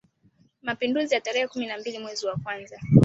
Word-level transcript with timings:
Mapinduzi 0.61 1.13
ya 1.13 1.21
tarehe 1.21 1.47
kumi 1.47 1.65
na 1.65 1.77
mbili 1.77 1.99
mwezi 1.99 2.25
wa 2.25 2.37
kwanza 2.37 2.79